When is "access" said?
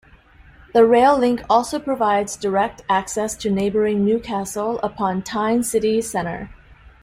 2.89-3.35